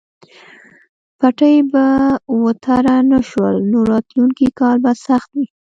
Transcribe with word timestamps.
پټي 1.19 1.55
به 1.71 1.85
وتره 2.43 2.95
نه 3.11 3.19
شول 3.29 3.55
نو 3.71 3.79
راتلونکی 3.91 4.47
کال 4.59 4.75
به 4.83 4.91
سخت 5.05 5.29
وي. 5.35 5.45